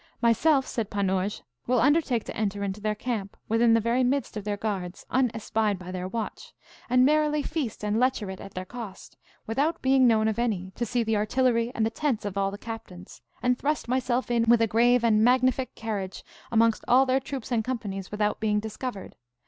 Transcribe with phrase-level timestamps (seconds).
[0.19, 4.45] Myself, said Panurge, will undertake to enter into their camp, within the very midst of
[4.45, 6.53] their guards, unespied by their watch,
[6.89, 10.87] and merrily feast and lecher it at their cost, without being known of any, to
[10.87, 14.63] see the artillery and the tents of all the captains, and thrust myself in with
[14.63, 19.13] a grave and magnific carriage amongst all their troops and companies, without being discovered.